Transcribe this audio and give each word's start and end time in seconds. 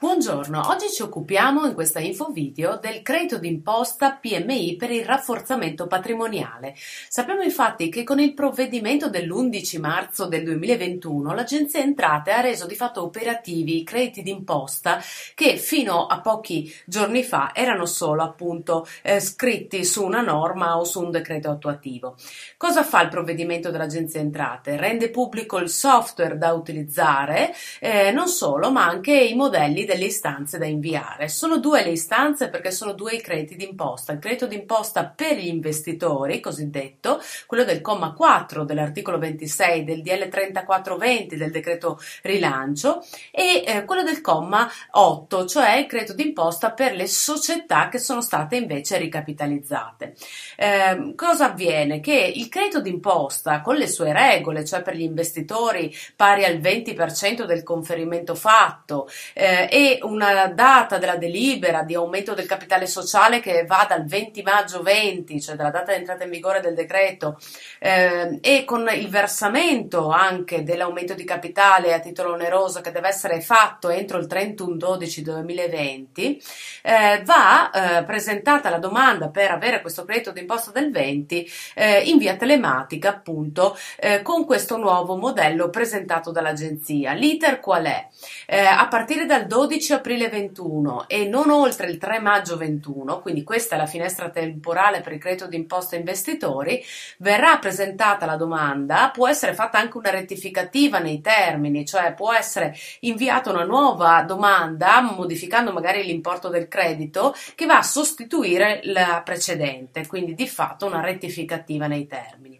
Buongiorno, 0.00 0.68
oggi 0.68 0.88
ci 0.90 1.02
occupiamo 1.02 1.66
in 1.66 1.74
questa 1.74 1.98
info 1.98 2.26
video 2.26 2.78
del 2.80 3.02
credito 3.02 3.36
d'imposta 3.36 4.12
PMI 4.12 4.76
per 4.76 4.92
il 4.92 5.04
rafforzamento 5.04 5.88
patrimoniale. 5.88 6.76
Sappiamo 7.08 7.42
infatti 7.42 7.88
che 7.88 8.04
con 8.04 8.20
il 8.20 8.32
provvedimento 8.32 9.10
dell'11 9.10 9.80
marzo 9.80 10.26
del 10.26 10.44
2021 10.44 11.34
l'Agenzia 11.34 11.80
Entrate 11.80 12.30
ha 12.30 12.40
reso 12.40 12.66
di 12.66 12.76
fatto 12.76 13.02
operativi 13.02 13.78
i 13.78 13.82
crediti 13.82 14.22
d'imposta 14.22 15.02
che 15.34 15.56
fino 15.56 16.06
a 16.06 16.20
pochi 16.20 16.72
giorni 16.86 17.24
fa 17.24 17.50
erano 17.52 17.84
solo 17.84 18.22
appunto 18.22 18.86
eh, 19.02 19.18
scritti 19.18 19.84
su 19.84 20.04
una 20.04 20.20
norma 20.20 20.78
o 20.78 20.84
su 20.84 21.02
un 21.02 21.10
decreto 21.10 21.50
attuativo. 21.50 22.14
Cosa 22.56 22.84
fa 22.84 23.02
il 23.02 23.08
provvedimento 23.08 23.72
dell'Agenzia 23.72 24.20
Entrate? 24.20 24.76
Rende 24.76 25.10
pubblico 25.10 25.58
il 25.58 25.68
software 25.68 26.38
da 26.38 26.52
utilizzare, 26.52 27.52
eh, 27.80 28.12
non 28.12 28.28
solo, 28.28 28.70
ma 28.70 28.86
anche 28.86 29.12
i 29.12 29.34
modelli 29.34 29.86
delle 29.88 30.04
istanze 30.04 30.58
da 30.58 30.66
inviare. 30.66 31.28
Sono 31.28 31.56
due 31.56 31.82
le 31.82 31.92
istanze 31.92 32.50
perché 32.50 32.70
sono 32.70 32.92
due 32.92 33.14
i 33.14 33.22
crediti 33.22 33.56
d'imposta. 33.56 34.12
Il 34.12 34.18
credito 34.18 34.46
d'imposta 34.46 35.06
per 35.06 35.38
gli 35.38 35.46
investitori, 35.46 36.40
cosiddetto, 36.40 37.22
quello 37.46 37.64
del 37.64 37.80
comma 37.80 38.12
4 38.12 38.64
dell'articolo 38.64 39.18
26 39.18 39.84
del 39.84 40.02
DL 40.02 40.28
3420 40.28 41.36
del 41.36 41.50
decreto 41.50 41.98
rilancio 42.22 43.02
e 43.30 43.64
eh, 43.66 43.84
quello 43.86 44.02
del 44.02 44.20
comma 44.20 44.70
8, 44.90 45.46
cioè 45.46 45.76
il 45.76 45.86
credito 45.86 46.12
d'imposta 46.12 46.72
per 46.72 46.94
le 46.94 47.06
società 47.06 47.88
che 47.88 47.98
sono 47.98 48.20
state 48.20 48.56
invece 48.56 48.98
ricapitalizzate. 48.98 50.14
Eh, 50.56 51.14
cosa 51.16 51.46
avviene? 51.46 52.00
Che 52.00 52.32
il 52.34 52.50
credito 52.50 52.82
d'imposta 52.82 53.62
con 53.62 53.76
le 53.76 53.88
sue 53.88 54.12
regole, 54.12 54.66
cioè 54.66 54.82
per 54.82 54.94
gli 54.94 55.02
investitori 55.02 55.94
pari 56.14 56.44
al 56.44 56.58
20% 56.58 57.44
del 57.44 57.62
conferimento 57.62 58.34
fatto 58.34 59.08
eh, 59.32 59.68
e 59.78 60.00
una 60.02 60.48
data 60.48 60.98
della 60.98 61.14
delibera 61.14 61.84
di 61.84 61.94
aumento 61.94 62.34
del 62.34 62.46
capitale 62.46 62.88
sociale 62.88 63.38
che 63.38 63.64
va 63.64 63.86
dal 63.88 64.04
20 64.04 64.42
maggio 64.42 64.82
20, 64.82 65.40
cioè 65.40 65.54
dalla 65.54 65.70
data 65.70 65.92
di 65.92 65.98
entrata 65.98 66.24
in 66.24 66.30
vigore 66.30 66.58
del 66.58 66.74
decreto, 66.74 67.38
eh, 67.78 68.40
e 68.42 68.64
con 68.64 68.88
il 68.92 69.08
versamento 69.08 70.08
anche 70.08 70.64
dell'aumento 70.64 71.14
di 71.14 71.22
capitale 71.22 71.94
a 71.94 72.00
titolo 72.00 72.32
oneroso 72.32 72.80
che 72.80 72.90
deve 72.90 73.06
essere 73.06 73.40
fatto 73.40 73.88
entro 73.88 74.18
il 74.18 74.26
31 74.26 74.74
12 74.74 75.22
2020, 75.22 76.42
eh, 76.82 77.22
va 77.24 77.70
eh, 77.70 78.02
presentata 78.02 78.70
la 78.70 78.78
domanda 78.78 79.28
per 79.28 79.52
avere 79.52 79.80
questo 79.80 80.04
credito 80.04 80.32
d'imposta 80.32 80.72
del 80.72 80.90
20 80.90 81.48
eh, 81.76 82.00
in 82.00 82.18
via 82.18 82.34
telematica, 82.34 83.10
appunto, 83.10 83.78
eh, 83.96 84.22
con 84.22 84.44
questo 84.44 84.76
nuovo 84.76 85.16
modello 85.16 85.70
presentato 85.70 86.32
dall'agenzia. 86.32 87.12
L'iter 87.12 87.60
qual 87.60 87.84
è? 87.84 88.08
Eh, 88.44 88.58
a 88.58 88.88
partire 88.88 89.24
dal 89.24 89.46
12 89.46 89.66
12 89.68 89.92
aprile 89.92 90.30
21 90.30 91.08
e 91.08 91.28
non 91.28 91.50
oltre 91.50 91.90
il 91.90 91.98
3 91.98 92.20
maggio 92.20 92.56
21, 92.56 93.20
quindi 93.20 93.42
questa 93.42 93.74
è 93.74 93.78
la 93.78 93.84
finestra 93.84 94.30
temporale 94.30 95.02
per 95.02 95.12
il 95.12 95.18
credito 95.18 95.46
d'imposta 95.46 95.94
investitori, 95.94 96.82
verrà 97.18 97.58
presentata 97.58 98.24
la 98.24 98.36
domanda, 98.36 99.10
può 99.12 99.28
essere 99.28 99.52
fatta 99.52 99.78
anche 99.78 99.98
una 99.98 100.08
rettificativa 100.08 101.00
nei 101.00 101.20
termini, 101.20 101.84
cioè 101.84 102.14
può 102.14 102.32
essere 102.32 102.74
inviata 103.00 103.50
una 103.50 103.64
nuova 103.64 104.22
domanda 104.22 105.02
modificando 105.02 105.70
magari 105.70 106.02
l'importo 106.02 106.48
del 106.48 106.66
credito 106.66 107.34
che 107.54 107.66
va 107.66 107.76
a 107.76 107.82
sostituire 107.82 108.80
la 108.84 109.20
precedente, 109.22 110.06
quindi 110.06 110.34
di 110.34 110.48
fatto 110.48 110.86
una 110.86 111.02
rettificativa 111.02 111.86
nei 111.86 112.06
termini. 112.06 112.57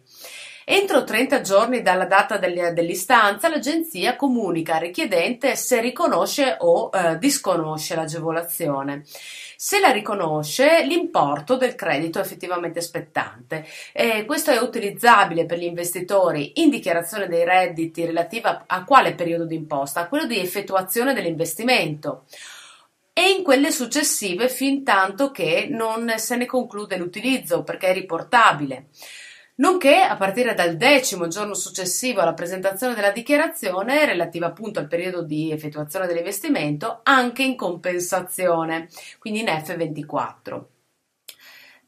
Entro 0.71 1.03
30 1.03 1.41
giorni 1.41 1.81
dalla 1.81 2.05
data 2.05 2.37
dell'istanza, 2.37 3.49
l'agenzia 3.49 4.15
comunica 4.15 4.75
al 4.75 4.81
richiedente 4.81 5.55
se 5.55 5.81
riconosce 5.81 6.57
o 6.59 6.91
eh, 6.93 7.17
disconosce 7.17 7.95
l'agevolazione. 7.95 9.01
Se 9.55 9.79
la 9.79 9.89
riconosce, 9.89 10.83
l'importo 10.85 11.57
del 11.57 11.73
credito 11.73 12.19
effettivamente 12.19 12.81
spettante. 12.81 13.65
Eh, 13.93 14.25
questo 14.25 14.51
è 14.51 14.61
utilizzabile 14.61 15.47
per 15.47 15.57
gli 15.57 15.63
investitori 15.63 16.61
in 16.61 16.69
dichiarazione 16.69 17.27
dei 17.27 17.45
redditi 17.45 18.05
relativa 18.05 18.65
a 18.67 18.83
quale 18.83 19.15
periodo 19.15 19.45
di 19.45 19.55
imposta? 19.55 20.01
A 20.01 20.07
quello 20.07 20.27
di 20.27 20.37
effettuazione 20.37 21.15
dell'investimento 21.15 22.25
e 23.11 23.31
in 23.31 23.41
quelle 23.41 23.71
successive 23.71 24.49
fin 24.49 24.83
tanto 24.83 25.31
che 25.31 25.65
non 25.67 26.13
se 26.17 26.35
ne 26.35 26.45
conclude 26.45 26.95
l'utilizzo 26.95 27.63
perché 27.63 27.87
è 27.87 27.93
riportabile 27.93 28.89
nonché 29.59 30.01
a 30.01 30.15
partire 30.17 30.53
dal 30.53 30.75
decimo 30.75 31.27
giorno 31.27 31.53
successivo 31.53 32.21
alla 32.21 32.33
presentazione 32.33 32.95
della 32.95 33.11
dichiarazione 33.11 34.05
relativa 34.05 34.47
appunto 34.47 34.79
al 34.79 34.87
periodo 34.87 35.21
di 35.21 35.51
effettuazione 35.51 36.07
dell'investimento 36.07 36.99
anche 37.03 37.43
in 37.43 37.55
compensazione, 37.55 38.89
quindi 39.19 39.39
in 39.41 39.47
F24. 39.47 40.78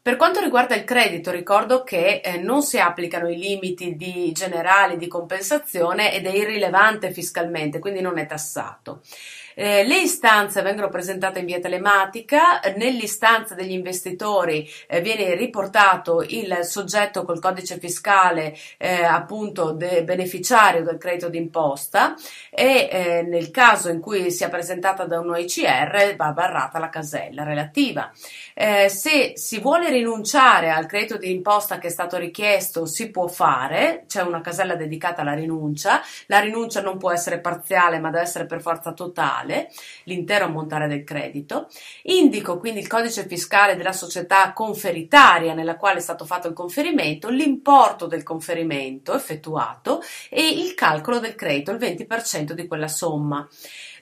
Per 0.03 0.15
quanto 0.15 0.39
riguarda 0.39 0.73
il 0.73 0.83
credito, 0.83 1.29
ricordo 1.29 1.83
che 1.83 2.21
eh, 2.23 2.37
non 2.39 2.63
si 2.63 2.79
applicano 2.79 3.29
i 3.29 3.37
limiti 3.37 3.95
di 3.95 4.31
generali 4.31 4.97
di 4.97 5.07
compensazione 5.07 6.11
ed 6.11 6.25
è 6.25 6.31
irrilevante 6.31 7.11
fiscalmente, 7.11 7.77
quindi 7.77 8.01
non 8.01 8.17
è 8.17 8.25
tassato. 8.25 9.01
Eh, 9.53 9.83
le 9.83 9.99
istanze 9.99 10.61
vengono 10.61 10.89
presentate 10.89 11.39
in 11.39 11.45
via 11.45 11.59
telematica, 11.59 12.61
nell'istanza 12.77 13.53
degli 13.53 13.71
investitori 13.71 14.67
eh, 14.87 15.01
viene 15.01 15.35
riportato 15.35 16.23
il 16.27 16.59
soggetto 16.61 17.23
col 17.23 17.39
codice 17.39 17.77
fiscale 17.77 18.55
eh, 18.77 19.03
appunto 19.03 19.71
de- 19.71 20.03
beneficiario 20.03 20.83
del 20.83 20.97
credito 20.97 21.29
d'imposta 21.29 22.15
e 22.49 22.89
eh, 22.91 23.21
nel 23.23 23.51
caso 23.51 23.89
in 23.89 23.99
cui 23.99 24.31
sia 24.31 24.49
presentata 24.49 25.05
da 25.05 25.19
un 25.19 25.31
OICR 25.31 26.15
va 26.15 26.31
barrata 26.31 26.79
la 26.79 26.89
casella 26.89 27.43
relativa. 27.43 28.11
Se 28.53 29.33
si 29.35 29.59
vuole 29.59 29.89
rinunciare 29.91 30.71
al 30.71 30.85
credito 30.85 31.17
d'imposta 31.17 31.77
che 31.77 31.87
è 31.87 31.91
stato 31.91 32.17
richiesto 32.17 32.85
si 32.85 33.11
può 33.11 33.27
fare, 33.27 34.05
c'è 34.07 34.21
una 34.21 34.41
casella 34.41 34.75
dedicata 34.75 35.21
alla 35.21 35.33
rinuncia, 35.33 36.01
la 36.27 36.39
rinuncia 36.39 36.81
non 36.81 36.97
può 36.97 37.11
essere 37.11 37.39
parziale 37.39 37.99
ma 37.99 38.09
deve 38.09 38.23
essere 38.23 38.45
per 38.45 38.61
forza 38.61 38.93
totale 38.93 39.69
l'intero 40.05 40.45
ammontare 40.45 40.87
del 40.87 41.03
credito, 41.03 41.67
indico 42.03 42.57
quindi 42.57 42.79
il 42.79 42.87
codice 42.87 43.27
fiscale 43.27 43.75
della 43.75 43.93
società 43.93 44.53
conferitaria 44.53 45.53
nella 45.53 45.77
quale 45.77 45.99
è 45.99 46.01
stato 46.01 46.25
fatto 46.25 46.47
il 46.47 46.53
conferimento, 46.53 47.29
l'importo 47.29 48.07
del 48.07 48.23
conferimento 48.23 49.13
effettuato 49.13 50.01
e 50.29 50.47
il 50.47 50.73
calcolo 50.73 51.19
del 51.19 51.35
credito, 51.35 51.71
il 51.71 51.77
20% 51.77 52.53
di 52.53 52.67
quella 52.67 52.87
somma. 52.87 53.47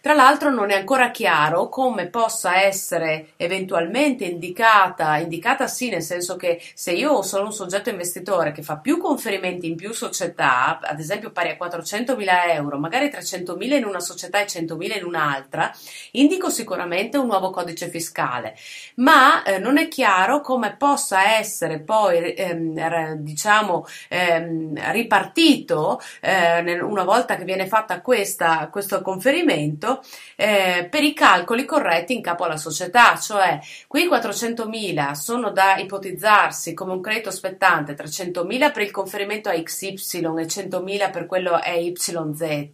Tra 0.01 0.13
l'altro 0.13 0.49
non 0.49 0.71
è 0.71 0.75
ancora 0.75 1.11
chiaro 1.11 1.67
come 1.67 2.07
possa 2.07 2.61
essere 2.61 3.31
eventualmente 3.35 4.23
indicata, 4.23 5.17
indicata 5.17 5.67
sì 5.67 5.89
nel 5.89 6.01
senso 6.01 6.37
che 6.37 6.61
se 6.73 6.93
io 6.93 7.21
sono 7.21 7.45
un 7.45 7.51
soggetto 7.51 7.89
investitore 7.89 8.53
che 8.53 8.61
fa 8.61 8.77
più 8.77 8.97
conferimenti 8.97 9.67
in 9.67 9.75
più 9.75 9.91
società, 9.91 10.79
ad 10.81 10.99
esempio 10.99 11.31
pari 11.31 11.49
a 11.49 11.57
400.000 11.59 12.53
euro, 12.53 12.77
magari 12.77 13.07
300.000 13.07 13.73
in 13.73 13.83
una 13.83 13.99
società 13.99 14.39
e 14.39 14.45
100.000 14.45 14.97
in 14.99 15.03
un'altra, 15.03 15.69
indico 16.11 16.49
sicuramente 16.49 17.17
un 17.17 17.27
nuovo 17.27 17.49
codice 17.49 17.89
fiscale, 17.89 18.55
ma 18.95 19.43
eh, 19.43 19.59
non 19.59 19.77
è 19.77 19.89
chiaro 19.89 20.39
come 20.39 20.75
possa 20.77 21.37
essere 21.37 21.79
poi 21.79 22.33
ehm, 22.35 23.15
diciamo 23.15 23.85
ehm, 24.07 24.91
ripartito 24.91 25.99
eh, 26.21 26.79
una 26.79 27.03
volta 27.03 27.35
che 27.35 27.43
viene 27.43 27.67
fatta 27.67 27.99
questa, 27.99 28.69
questo 28.71 29.01
conferimento 29.01 29.87
eh, 30.35 30.87
per 30.89 31.03
i 31.03 31.13
calcoli 31.13 31.65
corretti 31.65 32.13
in 32.13 32.21
capo 32.21 32.43
alla 32.43 32.57
società, 32.57 33.17
cioè 33.17 33.59
qui 33.87 34.07
400.000 34.07 35.11
sono 35.13 35.51
da 35.51 35.77
ipotizzarsi 35.77 36.73
come 36.73 36.93
un 36.93 37.01
credito 37.01 37.31
spettante, 37.31 37.95
300.000 37.95 38.71
per 38.71 38.83
il 38.83 38.91
conferimento 38.91 39.49
a 39.49 39.53
XY 39.53 40.19
e 40.37 40.45
100.000 40.45 41.11
per 41.11 41.25
quello 41.25 41.53
a 41.53 41.67
YZ, 41.67 42.69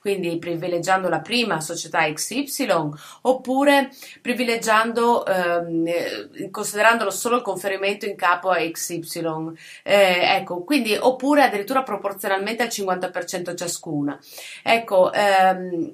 quindi 0.00 0.38
privilegiando 0.38 1.08
la 1.08 1.20
prima 1.20 1.60
società 1.60 2.10
XY, 2.12 2.90
oppure 3.22 3.90
privilegiando, 4.20 5.24
ehm, 5.26 6.50
considerandolo 6.50 7.10
solo 7.10 7.36
il 7.36 7.42
conferimento 7.42 8.06
in 8.06 8.16
capo 8.16 8.50
a 8.50 8.56
XY, 8.56 9.52
eh, 9.82 10.36
ecco, 10.36 10.64
quindi 10.64 10.96
oppure 10.98 11.42
addirittura 11.42 11.82
proporzionalmente 11.82 12.62
al 12.62 12.68
50% 12.68 13.54
ciascuna. 13.54 14.18
Ecco, 14.62 15.12
ehm, 15.12 15.92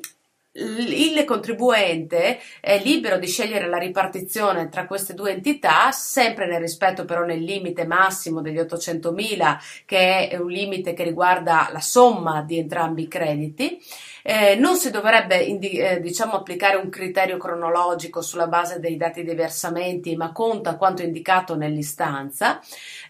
il 0.59 1.25
contribuente 1.25 2.41
è 2.61 2.81
libero 2.83 3.19
di 3.19 3.27
scegliere 3.27 3.69
la 3.69 3.79
ripartizione 3.79 4.69
tra 4.69 4.87
queste 4.87 5.15
due 5.15 5.33
entità, 5.33 5.91
sempre 5.93 6.47
nel 6.47 6.61
rispetto 6.61 7.05
però 7.05 7.25
nel 7.25 7.43
limite 7.43 7.87
massimo 7.87 8.41
degli 8.41 8.59
800.000, 8.59 9.59
che 9.85 10.29
è 10.29 10.37
un 10.37 10.51
limite 10.51 10.95
che 10.95 11.05
riguarda 11.05 11.69
la 11.73 11.81
somma 11.81 12.43
di 12.43 12.59
entrambi 12.59 13.03
i 13.03 13.09
crediti. 13.09 13.81
Eh, 14.23 14.57
non 14.57 14.77
si 14.77 14.91
dovrebbe 14.91 15.47
eh, 15.47 16.01
diciamo, 16.01 16.33
applicare 16.33 16.77
un 16.77 16.91
criterio 16.91 17.39
cronologico 17.39 18.21
sulla 18.21 18.47
base 18.47 18.81
dei 18.81 18.97
dati 18.97 19.23
dei 19.23 19.35
versamenti, 19.35 20.17
ma 20.17 20.33
conta 20.33 20.77
quanto 20.77 21.03
indicato 21.03 21.57
nell'istanza. 21.57 22.61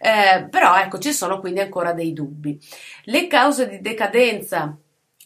Eh, 0.00 0.46
però 0.48 0.76
ecco, 0.76 0.98
ci 0.98 1.12
sono 1.12 1.40
quindi 1.40 1.60
ancora 1.60 1.92
dei 1.92 2.12
dubbi. 2.12 2.58
Le 3.04 3.26
cause 3.26 3.68
di 3.68 3.80
decadenza 3.80 4.78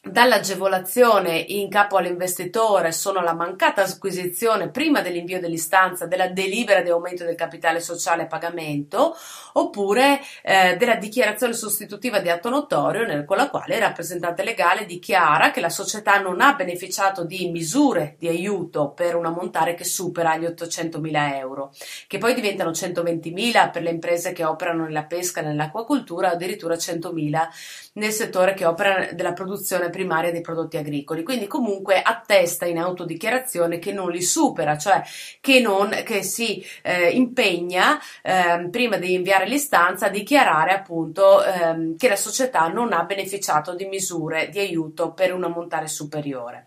dall'agevolazione 0.04 1.38
in 1.38 1.68
capo 1.68 1.96
all'investitore 1.96 2.90
sono 2.90 3.20
la 3.20 3.34
mancata 3.34 3.82
acquisizione 3.82 4.68
prima 4.68 5.00
dell'invio 5.00 5.38
dell'istanza 5.38 6.06
della 6.06 6.26
delibera 6.26 6.82
di 6.82 6.90
aumento 6.90 7.22
del 7.22 7.36
capitale 7.36 7.78
sociale 7.78 8.22
a 8.22 8.26
pagamento 8.26 9.16
oppure 9.52 10.20
eh, 10.42 10.76
della 10.76 10.96
dichiarazione 10.96 11.52
sostitutiva 11.52 12.18
di 12.18 12.30
atto 12.30 12.48
notorio 12.48 13.06
nel, 13.06 13.24
con 13.24 13.36
la 13.36 13.48
quale 13.48 13.76
il 13.76 13.80
rappresentante 13.80 14.42
legale 14.42 14.86
dichiara 14.86 15.52
che 15.52 15.60
la 15.60 15.68
società 15.68 16.18
non 16.20 16.40
ha 16.40 16.54
beneficiato 16.54 17.24
di 17.24 17.48
misure 17.50 18.16
di 18.18 18.26
aiuto 18.26 18.90
per 18.90 19.14
un 19.14 19.26
ammontare 19.26 19.74
che 19.74 19.84
supera 19.84 20.36
gli 20.36 20.46
800 20.46 20.98
mila 20.98 21.38
euro, 21.38 21.72
che 22.08 22.18
poi 22.18 22.34
diventano 22.34 22.72
120 22.72 23.30
mila 23.30 23.68
per 23.68 23.82
le 23.82 23.90
imprese 23.90 24.32
che 24.32 24.44
operano 24.44 24.82
nella 24.82 25.04
pesca 25.04 25.42
nell'acquacultura 25.42 26.30
o 26.30 26.32
addirittura 26.32 26.76
100 26.76 27.12
mila 27.12 27.48
nel 27.94 28.10
settore 28.10 28.54
che 28.54 28.64
opera 28.64 29.12
della 29.12 29.32
produzione 29.32 29.90
primaria 29.92 30.32
dei 30.32 30.40
prodotti 30.40 30.76
agricoli. 30.76 31.22
Quindi 31.22 31.46
comunque 31.46 32.02
attesta 32.02 32.66
in 32.66 32.78
autodichiarazione 32.78 33.78
che 33.78 33.92
non 33.92 34.10
li 34.10 34.22
supera, 34.22 34.76
cioè 34.76 35.02
che, 35.40 35.60
non, 35.60 35.90
che 36.04 36.24
si 36.24 36.64
eh, 36.82 37.10
impegna 37.10 38.00
eh, 38.22 38.68
prima 38.70 38.96
di 38.96 39.14
inviare 39.14 39.46
l'istanza 39.46 40.06
a 40.06 40.10
dichiarare 40.10 40.72
appunto 40.72 41.44
eh, 41.44 41.94
che 41.96 42.08
la 42.08 42.16
società 42.16 42.66
non 42.68 42.92
ha 42.92 43.04
beneficiato 43.04 43.74
di 43.74 43.84
misure 43.84 44.48
di 44.48 44.58
aiuto 44.58 45.12
per 45.12 45.32
un 45.32 45.44
ammontare 45.44 45.86
superiore. 45.86 46.66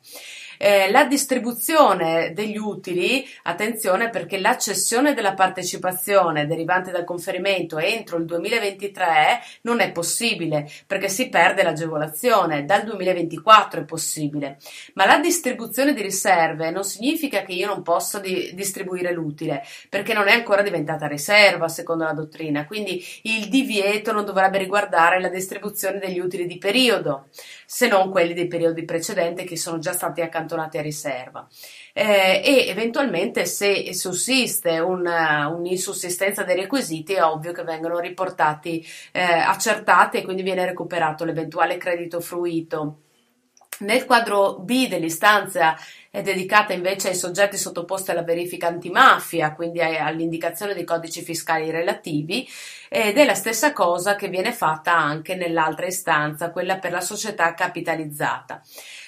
Eh, 0.57 0.89
la 0.91 1.05
distribuzione 1.05 2.31
degli 2.33 2.57
utili, 2.57 3.27
attenzione 3.43 4.09
perché 4.09 4.39
la 4.39 4.57
cessione 4.57 5.13
della 5.13 5.33
partecipazione 5.33 6.47
derivante 6.47 6.91
dal 6.91 7.03
conferimento 7.03 7.77
entro 7.77 8.17
il 8.17 8.25
2023 8.25 9.41
non 9.61 9.81
è 9.81 9.91
possibile 9.91 10.69
perché 10.87 11.09
si 11.09 11.29
perde 11.29 11.63
l'agevolazione, 11.63 12.65
dal 12.65 12.83
2024 12.83 13.81
è 13.81 13.85
possibile, 13.85 14.57
ma 14.93 15.05
la 15.05 15.19
distribuzione 15.19 15.93
di 15.93 16.01
riserve 16.01 16.71
non 16.71 16.83
significa 16.83 17.43
che 17.43 17.53
io 17.53 17.67
non 17.67 17.81
possa 17.81 18.19
di- 18.19 18.51
distribuire 18.53 19.11
l'utile 19.11 19.63
perché 19.89 20.13
non 20.13 20.27
è 20.27 20.31
ancora 20.31 20.61
diventata 20.61 21.07
riserva 21.07 21.67
secondo 21.67 22.05
la 22.05 22.13
dottrina, 22.13 22.65
quindi 22.65 23.03
il 23.23 23.49
divieto 23.49 24.11
non 24.11 24.25
dovrebbe 24.25 24.57
riguardare 24.57 25.19
la 25.19 25.29
distribuzione 25.29 25.99
degli 25.99 26.19
utili 26.19 26.45
di 26.45 26.57
periodo, 26.57 27.27
se 27.65 27.87
non 27.87 28.09
quelli 28.09 28.33
dei 28.33 28.47
periodi 28.47 28.85
precedenti 28.85 29.43
che 29.43 29.57
sono 29.57 29.79
già 29.79 29.91
stati 29.91 30.21
accantonati 30.21 30.44
accantonati 30.45 30.77
a 30.77 30.81
riserva. 30.81 31.47
Eh, 31.93 32.41
e 32.43 32.67
eventualmente 32.69 33.45
se 33.45 33.93
sussiste 33.93 34.79
una, 34.79 35.47
un'insussistenza 35.47 36.43
dei 36.43 36.55
requisiti 36.55 37.13
è 37.13 37.23
ovvio 37.23 37.51
che 37.51 37.63
vengono 37.63 37.99
riportati 37.99 38.85
eh, 39.11 39.21
accertati 39.21 40.17
e 40.17 40.23
quindi 40.23 40.43
viene 40.43 40.65
recuperato 40.65 41.25
l'eventuale 41.25 41.77
credito 41.77 42.21
fruito. 42.21 42.99
Nel 43.77 44.05
quadro 44.05 44.59
B 44.59 44.87
dell'istanza 44.87 45.75
è 46.09 46.21
dedicata 46.21 46.71
invece 46.71 47.09
ai 47.09 47.15
soggetti 47.15 47.57
sottoposti 47.57 48.11
alla 48.11 48.23
verifica 48.23 48.67
antimafia, 48.67 49.53
quindi 49.53 49.81
all'indicazione 49.81 50.73
dei 50.73 50.85
codici 50.85 51.21
fiscali 51.21 51.69
relativi, 51.71 52.47
ed 52.87 53.17
è 53.17 53.25
la 53.25 53.33
stessa 53.33 53.73
cosa 53.73 54.15
che 54.15 54.29
viene 54.29 54.53
fatta 54.53 54.95
anche 54.95 55.35
nell'altra 55.35 55.87
istanza, 55.87 56.51
quella 56.51 56.77
per 56.77 56.91
la 56.91 57.01
società 57.01 57.53
capitalizzata. 57.53 58.61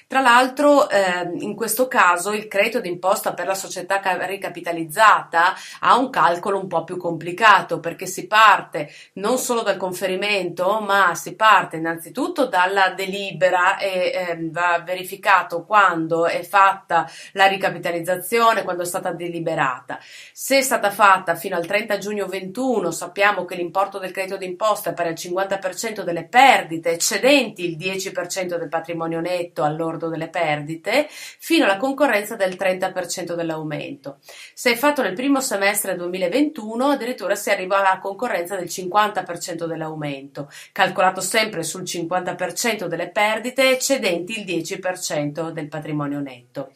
Tra 0.09 0.21
l'altro, 0.21 0.89
eh, 0.89 1.30
in 1.39 1.54
questo 1.54 1.89
caso 1.89 2.31
il 2.31 2.48
credito 2.48 2.80
d'imposta 2.80 3.33
per 3.33 3.45
la 3.45 3.54
società 3.54 4.00
ricapitalizzata 4.25 5.54
ha 5.81 5.98
un 5.98 6.09
calcolo 6.09 6.57
un 6.57 6.68
po' 6.68 6.86
più 6.86 6.95
complicato 6.95 7.81
perché 7.81 8.06
si 8.06 8.25
parte 8.25 8.89
non 9.15 9.38
solo 9.38 9.63
dal 9.63 9.75
conferimento, 9.75 10.80
ma 10.80 11.13
si 11.13 11.36
parte 11.36 11.75
innanzitutto 11.75 12.45
dalla 12.45 12.92
delibera 12.92 13.77
e 13.80 13.89
eh, 13.89 14.38
va 14.50 14.81
verificato 14.81 15.65
quando 15.65 16.25
è 16.25 16.42
fatta 16.42 17.06
la 17.33 17.48
ricapitalizzazione, 17.48 18.63
quando 18.63 18.83
è 18.83 18.86
stata 18.86 19.12
deliberata. 19.12 20.00
Se 20.31 20.60
è 20.60 20.62
stata 20.62 20.89
fatta 20.89 21.36
fino 21.36 21.57
al 21.57 21.65
30 21.65 21.98
giugno 21.98 22.27
21, 22.27 22.92
sappiamo 22.92 23.44
che 23.44 23.56
l'importo 23.56 24.00
del 24.00 24.12
credito 24.12 24.38
d'imposta 24.38 24.92
è 24.92 24.94
pari 24.94 25.10
al 25.10 25.15
50% 25.15 26.03
delle 26.03 26.24
perdite 26.24 26.92
eccedenti 26.92 27.65
il 27.65 27.75
10% 27.75 28.57
del 28.57 28.69
patrimonio 28.69 29.19
netto 29.19 29.63
all'ordine 29.63 29.95
lordo 29.97 30.07
delle 30.07 30.29
perdite 30.29 31.07
fino 31.09 31.65
alla 31.65 31.77
concorrenza 31.77 32.35
del 32.35 32.53
30% 32.53 33.33
dell'aumento. 33.33 34.19
Se 34.53 34.77
fatto 34.77 35.01
nel 35.01 35.15
primo 35.15 35.41
semestre 35.41 35.95
2021, 35.95 36.85
addirittura 36.85 37.35
si 37.35 37.49
arriva 37.49 37.79
alla 37.79 37.99
concorrenza 37.99 38.55
del 38.55 38.67
50% 38.67 39.65
dell'aumento, 39.65 40.49
calcolato 40.71 41.19
sempre 41.19 41.63
sul 41.63 41.83
50% 41.83 42.85
delle 42.85 43.09
perdite 43.09 43.71
eccedenti 43.71 44.39
il 44.39 44.45
10% 44.45 45.49
del 45.49 45.67
patrimonio 45.67 46.19
netto. 46.19 46.71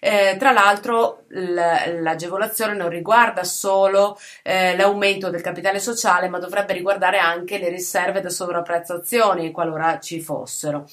Eh, 0.00 0.36
tra 0.38 0.52
l'altro 0.52 1.24
l'agevolazione 1.28 2.74
non 2.74 2.88
riguarda 2.88 3.44
solo 3.44 4.18
eh, 4.42 4.76
l'aumento 4.76 5.30
del 5.30 5.40
capitale 5.40 5.78
sociale, 5.78 6.28
ma 6.28 6.38
dovrebbe 6.38 6.72
riguardare 6.72 7.18
anche 7.18 7.58
le 7.58 7.68
riserve 7.68 8.20
da 8.20 8.28
sovrapprezzazione, 8.28 9.50
qualora 9.50 9.98
ci 9.98 10.20
fossero. 10.20 10.86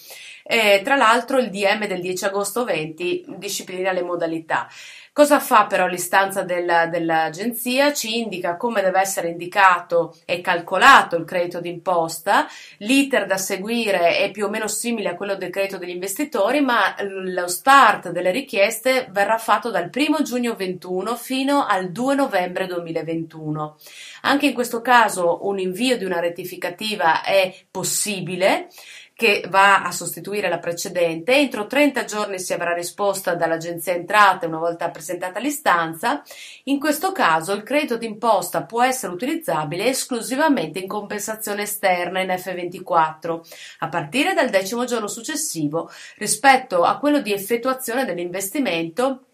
Eh, 0.43 0.81
tra 0.83 0.95
l'altro 0.95 1.37
il 1.37 1.49
DM 1.49 1.87
del 1.87 2.01
10 2.01 2.25
agosto 2.25 2.63
20 2.65 3.25
disciplina 3.37 3.91
le 3.91 4.03
modalità. 4.03 4.67
Cosa 5.15 5.39
fa 5.39 5.67
però 5.67 5.85
l'istanza 5.85 6.41
della, 6.41 6.87
dell'agenzia? 6.87 7.93
Ci 7.93 8.17
indica 8.17 8.57
come 8.57 8.81
deve 8.81 8.99
essere 8.99 9.29
indicato 9.29 10.15
e 10.25 10.41
calcolato 10.41 11.15
il 11.17 11.23
credito 11.23 11.59
d'imposta, 11.59 12.47
l'iter 12.77 13.27
da 13.27 13.37
seguire 13.37 14.17
è 14.17 14.31
più 14.31 14.45
o 14.45 14.49
meno 14.49 14.67
simile 14.67 15.09
a 15.09 15.15
quello 15.15 15.35
del 15.35 15.51
credito 15.51 15.77
degli 15.77 15.91
investitori, 15.91 16.61
ma 16.61 16.95
lo 17.01 17.47
start 17.47 18.09
delle 18.09 18.31
richieste 18.31 19.07
verrà 19.11 19.37
fatto 19.37 19.69
dal 19.69 19.91
1 19.93 20.23
giugno 20.23 20.55
21 20.55 21.15
fino 21.15 21.63
al 21.63 21.91
2 21.91 22.15
novembre 22.15 22.65
2021. 22.65 23.77
Anche 24.21 24.47
in 24.47 24.53
questo 24.55 24.81
caso 24.81 25.45
un 25.45 25.59
invio 25.59 25.95
di 25.95 26.05
una 26.05 26.21
rettificativa 26.21 27.21
è 27.21 27.53
possibile 27.69 28.67
che 29.15 29.45
va 29.47 29.83
a 29.83 29.91
sostituire 29.91 30.49
la 30.49 30.59
precedente. 30.59 31.35
Entro 31.35 31.67
30 31.67 32.03
giorni 32.05 32.39
si 32.39 32.53
avrà 32.53 32.73
risposta 32.73 33.35
dall'Agenzia 33.35 33.93
Entrate 33.93 34.47
una 34.47 34.57
volta 34.57 34.89
presentata 34.89 35.39
l'istanza. 35.39 36.23
In 36.65 36.79
questo 36.79 37.11
caso 37.11 37.53
il 37.53 37.63
credito 37.63 37.97
d'imposta 37.97 38.63
può 38.63 38.83
essere 38.83 39.13
utilizzabile 39.13 39.85
esclusivamente 39.85 40.79
in 40.79 40.87
compensazione 40.87 41.63
esterna 41.63 42.21
in 42.21 42.29
F24 42.29 43.39
a 43.79 43.89
partire 43.89 44.33
dal 44.33 44.49
decimo 44.49 44.85
giorno 44.85 45.07
successivo 45.07 45.91
rispetto 46.17 46.83
a 46.83 46.97
quello 46.97 47.21
di 47.21 47.31
effettuazione 47.31 48.05
dell'investimento 48.05 49.25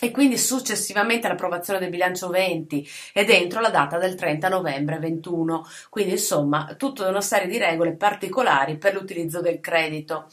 e 0.00 0.10
quindi 0.10 0.38
successivamente 0.38 1.26
all'approvazione 1.26 1.78
del 1.78 1.90
bilancio 1.90 2.28
20 2.28 2.88
e 3.12 3.24
dentro 3.24 3.60
la 3.60 3.70
data 3.70 3.98
del 3.98 4.14
30 4.14 4.48
novembre 4.48 4.98
21. 4.98 5.64
Quindi 5.88 6.12
insomma 6.12 6.74
tutta 6.76 7.08
una 7.08 7.20
serie 7.20 7.48
di 7.48 7.58
regole 7.58 7.92
particolari 7.92 8.78
per 8.78 8.94
l'utilizzo 8.94 9.40
del 9.40 9.60
credito. 9.60 10.26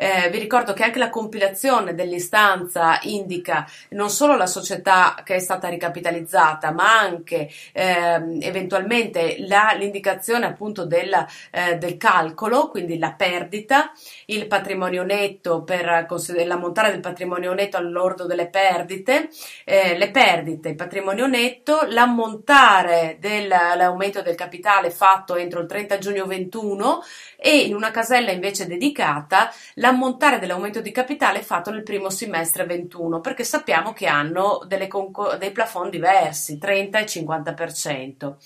Eh, 0.00 0.30
vi 0.30 0.38
ricordo 0.38 0.74
che 0.74 0.84
anche 0.84 1.00
la 1.00 1.10
compilazione 1.10 1.92
dell'istanza 1.92 3.00
indica 3.02 3.68
non 3.90 4.10
solo 4.10 4.36
la 4.36 4.46
società 4.46 5.20
che 5.24 5.34
è 5.34 5.38
stata 5.40 5.66
ricapitalizzata, 5.66 6.70
ma 6.70 7.00
anche 7.00 7.50
eh, 7.72 8.38
eventualmente 8.42 9.38
la, 9.40 9.74
l'indicazione 9.76 10.46
appunto 10.46 10.84
del, 10.86 11.12
eh, 11.50 11.78
del, 11.78 11.96
calcolo, 11.96 12.68
quindi 12.68 12.96
la 12.96 13.10
perdita, 13.14 13.90
il 14.26 14.46
patrimonio 14.46 15.02
netto 15.02 15.64
per 15.64 16.06
l'ammontare 16.46 16.92
del 16.92 17.00
patrimonio 17.00 17.52
netto 17.52 17.76
all'ordo 17.76 18.24
delle 18.24 18.46
perdite, 18.46 19.30
eh, 19.64 19.98
le 19.98 20.12
perdite, 20.12 20.68
il 20.68 20.76
patrimonio 20.76 21.26
netto, 21.26 21.80
l'ammontare 21.88 23.16
dell'aumento 23.18 24.22
del 24.22 24.36
capitale 24.36 24.90
fatto 24.90 25.34
entro 25.34 25.58
il 25.58 25.66
30 25.66 25.98
giugno 25.98 26.24
21 26.24 27.02
e 27.36 27.58
in 27.62 27.74
una 27.74 27.90
casella 27.90 28.30
invece 28.30 28.68
dedicata 28.68 29.52
la 29.74 29.86
l'ammontare 29.88 30.38
dell'aumento 30.38 30.82
di 30.82 30.90
capitale 30.90 31.42
fatto 31.42 31.70
nel 31.70 31.82
primo 31.82 32.10
semestre 32.10 32.66
21, 32.66 33.20
perché 33.20 33.42
sappiamo 33.42 33.92
che 33.94 34.06
hanno 34.06 34.66
conco- 34.86 35.36
dei 35.36 35.50
plafond 35.50 35.90
diversi, 35.90 36.58
30 36.58 36.98
e 36.98 37.06
50%. 37.06 38.36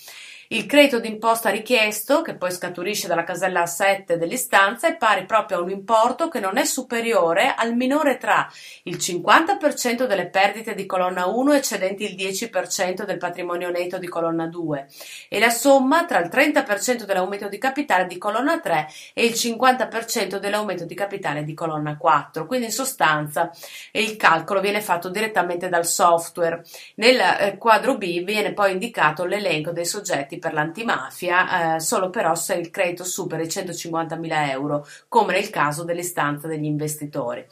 Il 0.49 0.65
credito 0.65 0.99
d'imposta 0.99 1.49
richiesto, 1.49 2.21
che 2.21 2.35
poi 2.35 2.51
scaturisce 2.51 3.07
dalla 3.07 3.23
casella 3.23 3.65
7 3.65 4.17
dell'istanza, 4.17 4.87
è 4.87 4.97
pari 4.97 5.25
proprio 5.25 5.59
a 5.59 5.61
un 5.61 5.69
importo 5.69 6.27
che 6.27 6.39
non 6.39 6.57
è 6.57 6.65
superiore 6.65 7.53
al 7.55 7.75
minore 7.75 8.17
tra 8.17 8.49
il 8.83 8.97
50% 8.97 10.05
delle 10.05 10.27
perdite 10.27 10.75
di 10.75 10.85
colonna 10.85 11.27
1 11.27 11.53
eccedenti 11.53 12.03
il 12.03 12.15
10% 12.15 13.05
del 13.05 13.17
patrimonio 13.17 13.69
netto 13.69 13.97
di 13.97 14.07
colonna 14.07 14.47
2 14.47 14.87
e 15.29 15.39
la 15.39 15.49
somma 15.49 16.05
tra 16.05 16.19
il 16.19 16.29
30% 16.29 17.03
dell'aumento 17.03 17.47
di 17.47 17.57
capitale 17.57 18.05
di 18.05 18.17
colonna 18.17 18.59
3 18.59 18.87
e 19.13 19.25
il 19.25 19.33
50% 19.33 20.37
dell'aumento 20.37 20.85
di 20.85 20.95
capitale 20.95 21.43
di 21.43 21.53
colonna 21.53 21.97
4. 21.97 22.45
Quindi 22.45 22.67
in 22.67 22.71
sostanza 22.71 23.49
il 23.91 24.17
calcolo 24.17 24.59
viene 24.59 24.81
fatto 24.81 25.09
direttamente 25.09 25.69
dal 25.69 25.85
software. 25.85 26.63
Nel 26.95 27.19
eh, 27.19 27.57
quadro 27.57 27.97
B 27.97 28.23
viene 28.23 28.53
poi 28.53 28.73
indicato 28.73 29.25
l'elenco 29.25 29.71
dei 29.71 29.85
soggetti 29.85 30.32
protetti 30.33 30.39
per 30.39 30.53
l'antimafia, 30.53 31.75
eh, 31.75 31.79
solo 31.79 32.09
però 32.09 32.35
se 32.35 32.55
il 32.55 32.69
credito 32.69 33.03
supera 33.03 33.43
i 33.43 33.47
150.000 33.47 34.49
euro, 34.49 34.85
come 35.07 35.33
nel 35.33 35.49
caso 35.49 35.83
dell'istanza 35.83 36.47
degli 36.47 36.65
investitori. 36.65 37.45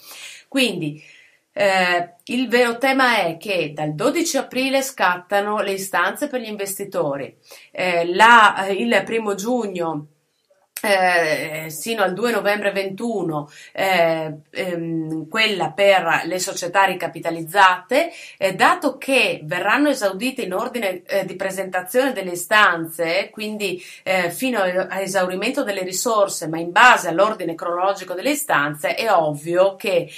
Quindi 0.47 1.01
eh, 1.53 2.15
il 2.25 2.47
vero 2.47 2.77
tema 2.77 3.17
è 3.25 3.37
che 3.37 3.73
dal 3.73 3.93
12 3.93 4.37
aprile 4.37 4.81
scattano 4.81 5.61
le 5.61 5.73
istanze 5.73 6.27
per 6.27 6.41
gli 6.41 6.47
investitori, 6.47 7.35
eh, 7.71 8.05
la, 8.13 8.67
il 8.69 9.01
primo 9.05 9.35
giugno 9.35 10.07
eh, 10.81 11.69
sino 11.69 12.03
al 12.03 12.13
2 12.13 12.31
novembre 12.31 12.71
21 12.71 13.49
eh, 13.73 14.33
ehm, 14.49 15.27
quella 15.27 15.71
per 15.71 16.21
le 16.25 16.39
società 16.39 16.85
ricapitalizzate 16.85 18.11
eh, 18.37 18.53
dato 18.53 18.97
che 18.97 19.41
verranno 19.43 19.89
esaudite 19.89 20.41
in 20.41 20.53
ordine 20.53 21.03
eh, 21.05 21.25
di 21.25 21.35
presentazione 21.35 22.13
delle 22.13 22.31
istanze 22.31 23.29
quindi 23.31 23.81
eh, 24.03 24.31
fino 24.31 24.59
a 24.59 24.99
esaurimento 24.99 25.63
delle 25.63 25.83
risorse 25.83 26.47
ma 26.47 26.59
in 26.59 26.71
base 26.71 27.07
all'ordine 27.07 27.55
cronologico 27.55 28.13
delle 28.13 28.31
istanze 28.31 28.95
è 28.95 29.11
ovvio 29.11 29.75
che 29.75 30.09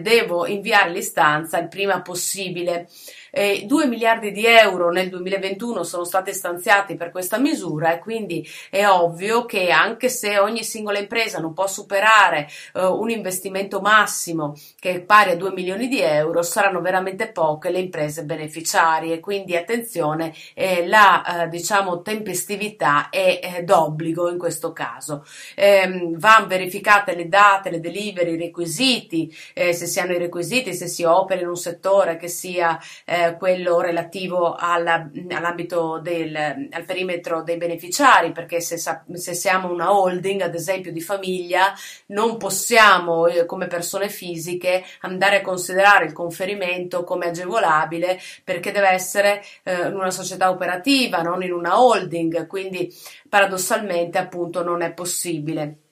devo 0.00 0.46
inviare 0.46 0.90
l'istanza 0.90 1.58
il 1.58 1.68
prima 1.68 2.00
possibile 2.02 2.88
eh, 3.36 3.64
2 3.66 3.86
miliardi 3.86 4.32
di 4.32 4.46
euro 4.46 4.90
nel 4.90 5.10
2021 5.10 5.82
sono 5.82 6.04
stati 6.04 6.32
stanziati 6.32 6.96
per 6.96 7.10
questa 7.10 7.36
misura 7.36 7.92
e 7.92 7.98
quindi 7.98 8.48
è 8.70 8.86
ovvio 8.86 9.44
che 9.44 9.68
anche 9.68 10.08
se 10.08 10.38
ogni 10.38 10.64
singola 10.64 10.98
impresa 10.98 11.38
non 11.38 11.52
può 11.52 11.66
superare 11.66 12.48
eh, 12.72 12.82
un 12.82 13.10
investimento 13.10 13.80
massimo 13.80 14.56
che 14.80 14.90
è 14.92 15.00
pari 15.02 15.32
a 15.32 15.36
2 15.36 15.52
milioni 15.52 15.86
di 15.86 16.00
euro, 16.00 16.40
saranno 16.40 16.80
veramente 16.80 17.30
poche 17.30 17.68
le 17.68 17.80
imprese 17.80 18.24
beneficiarie. 18.24 19.20
Quindi 19.20 19.54
attenzione, 19.54 20.32
eh, 20.54 20.86
la 20.86 21.42
eh, 21.42 21.48
diciamo 21.48 22.00
tempestività 22.00 23.10
è 23.10 23.60
d'obbligo 23.62 24.30
in 24.30 24.38
questo 24.38 24.72
caso. 24.72 25.26
Ehm, 25.56 26.18
vanno 26.18 26.46
verificate 26.46 27.14
le 27.14 27.28
date, 27.28 27.68
le 27.68 27.80
delivery, 27.80 28.32
i 28.32 28.38
requisiti, 28.38 29.34
eh, 29.52 29.74
se 29.74 29.84
si 29.84 30.00
hanno 30.00 30.12
i 30.12 30.18
requisiti, 30.18 30.72
se 30.72 30.86
si 30.86 31.04
opera 31.04 31.42
in 31.42 31.48
un 31.48 31.56
settore 31.56 32.16
che 32.16 32.28
sia 32.28 32.78
eh, 33.04 33.25
quello 33.34 33.80
relativo 33.80 34.54
alla, 34.54 35.10
all'ambito 35.30 35.98
del 36.02 36.34
al 36.36 36.84
perimetro 36.84 37.42
dei 37.42 37.56
beneficiari, 37.56 38.32
perché 38.32 38.60
se, 38.60 38.76
se, 38.78 39.34
siamo 39.34 39.70
una 39.70 39.92
holding, 39.92 40.40
ad 40.42 40.54
esempio 40.54 40.92
di 40.92 41.00
famiglia, 41.00 41.72
non 42.06 42.36
possiamo 42.36 43.26
eh, 43.26 43.46
come 43.46 43.66
persone 43.66 44.08
fisiche 44.08 44.84
andare 45.00 45.38
a 45.38 45.42
considerare 45.42 46.06
il 46.06 46.12
conferimento 46.12 47.04
come 47.04 47.26
agevolabile 47.26 48.18
perché 48.44 48.72
deve 48.72 48.88
essere 48.90 49.42
eh, 49.62 49.88
in 49.88 49.94
una 49.94 50.10
società 50.10 50.50
operativa, 50.50 51.22
non 51.22 51.42
in 51.42 51.52
una 51.52 51.80
holding, 51.80 52.46
quindi 52.46 52.92
paradossalmente 53.28 54.18
appunto 54.18 54.62
non 54.62 54.82
è 54.82 54.92
possibile. 54.92 55.85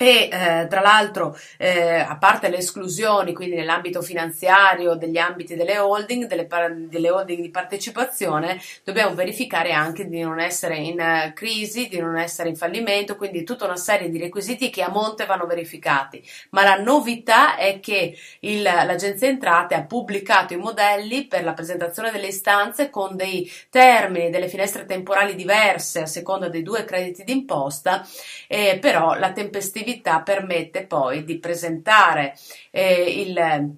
E 0.00 0.28
eh, 0.30 0.66
tra 0.68 0.80
l'altro, 0.80 1.36
eh, 1.56 1.94
a 1.98 2.16
parte 2.18 2.48
le 2.48 2.58
esclusioni, 2.58 3.34
quindi 3.34 3.56
nell'ambito 3.56 4.00
finanziario, 4.00 4.94
degli 4.94 5.18
ambiti 5.18 5.56
delle 5.56 5.76
holding, 5.78 6.26
delle, 6.26 6.46
delle 6.88 7.10
holding 7.10 7.42
di 7.42 7.50
partecipazione, 7.50 8.60
dobbiamo 8.84 9.16
verificare 9.16 9.72
anche 9.72 10.06
di 10.08 10.20
non 10.20 10.38
essere 10.38 10.76
in 10.76 11.00
uh, 11.00 11.32
crisi, 11.32 11.88
di 11.88 11.98
non 11.98 12.16
essere 12.16 12.48
in 12.48 12.54
fallimento, 12.54 13.16
quindi 13.16 13.42
tutta 13.42 13.64
una 13.64 13.76
serie 13.76 14.08
di 14.08 14.18
requisiti 14.18 14.70
che 14.70 14.84
a 14.84 14.88
monte 14.88 15.26
vanno 15.26 15.46
verificati. 15.46 16.22
Ma 16.50 16.62
la 16.62 16.76
novità 16.76 17.56
è 17.56 17.80
che 17.80 18.16
il, 18.40 18.62
l'Agenzia 18.62 19.26
Entrate 19.26 19.74
ha 19.74 19.82
pubblicato 19.82 20.54
i 20.54 20.58
modelli 20.58 21.26
per 21.26 21.42
la 21.42 21.54
presentazione 21.54 22.12
delle 22.12 22.28
istanze 22.28 22.88
con 22.88 23.16
dei 23.16 23.50
termini, 23.68 24.30
delle 24.30 24.46
finestre 24.46 24.84
temporali 24.84 25.34
diverse 25.34 26.02
a 26.02 26.06
seconda 26.06 26.48
dei 26.48 26.62
due 26.62 26.84
crediti 26.84 27.24
d'imposta, 27.24 28.06
eh, 28.46 28.78
però 28.80 29.14
la 29.14 29.32
tempestività 29.32 29.86
attività 29.88 30.20
permette 30.20 30.86
poi 30.86 31.24
di 31.24 31.38
presentare 31.38 32.34
eh, 32.70 33.22
il 33.22 33.76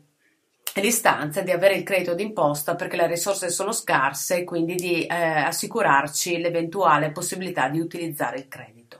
l'istanza 0.74 1.42
di 1.42 1.50
avere 1.50 1.74
il 1.74 1.82
credito 1.82 2.14
d'imposta 2.14 2.76
perché 2.76 2.96
le 2.96 3.08
risorse 3.08 3.50
sono 3.50 3.72
scarse 3.72 4.38
e 4.38 4.44
quindi 4.44 4.76
di 4.76 5.04
eh, 5.04 5.14
assicurarci 5.14 6.38
l'eventuale 6.38 7.10
possibilità 7.10 7.68
di 7.68 7.80
utilizzare 7.80 8.38
il 8.38 8.46
credito. 8.46 8.99